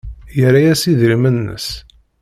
Yerra-as 0.39 0.83
idrimen-nnes. 0.91 1.67